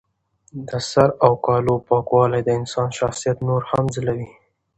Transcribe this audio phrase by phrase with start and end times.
[0.67, 4.29] د سر او کالو پاکوالی د انسان شخصیت نور هم ځلوي.